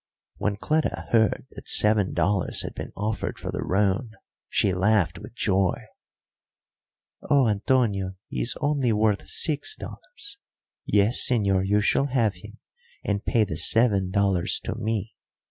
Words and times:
When 0.37 0.55
Cleta 0.55 1.09
heard 1.11 1.45
that 1.51 1.69
seven 1.69 2.13
dollars 2.15 2.63
had 2.63 2.73
been 2.73 2.91
offered 2.97 3.37
for 3.37 3.51
the 3.51 3.61
roan, 3.63 4.09
she 4.49 4.73
laughed 4.73 5.19
with 5.19 5.35
joy. 5.35 5.75
"Oh, 7.29 7.47
Antonio, 7.47 8.15
he 8.27 8.41
is 8.41 8.57
only 8.59 8.91
worth 8.93 9.29
six 9.29 9.75
dollars! 9.75 10.39
Yes, 10.87 11.23
señor, 11.29 11.61
you 11.67 11.81
shall 11.81 12.07
have 12.07 12.33
him, 12.33 12.57
and 13.03 13.23
pay 13.23 13.43
the 13.43 13.57
seven 13.57 14.09
dollars 14.09 14.59
to 14.63 14.73
me. 14.73 15.13